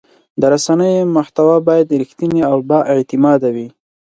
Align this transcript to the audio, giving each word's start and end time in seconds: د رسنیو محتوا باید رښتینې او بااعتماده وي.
د 0.39 0.41
رسنیو 0.53 1.09
محتوا 1.15 1.57
باید 1.67 1.97
رښتینې 2.01 2.41
او 2.51 2.57
بااعتماده 2.69 3.49
وي. 3.55 3.67